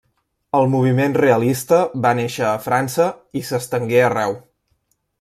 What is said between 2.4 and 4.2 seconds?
a França i s'estengué